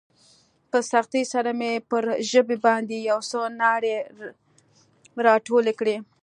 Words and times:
په 0.69 0.77
سختۍ 0.91 1.23
سره 1.33 1.49
مې 1.59 1.71
پر 1.89 2.03
ژبې 2.31 2.57
باندې 2.65 2.95
يو 3.09 3.19
څه 3.29 3.39
ناړې 3.59 3.95
راټولې 5.25 5.73
کړې. 5.79 5.97